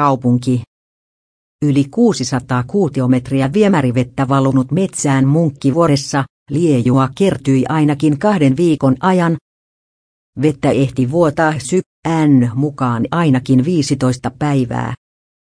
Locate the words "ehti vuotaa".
10.70-11.54